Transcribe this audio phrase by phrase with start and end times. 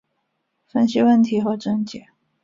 [0.65, 2.07] 分析问题和症结